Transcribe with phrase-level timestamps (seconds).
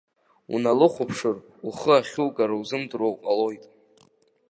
[0.53, 3.63] Уналыхәаԥшыр, ухы ахьугара узымдыруа уҟалоит.